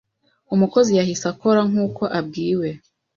Umukozi 0.53 0.91
yahise 0.99 1.25
akora 1.33 1.61
nk’uko 1.69 2.03
abwiwe 2.19 2.69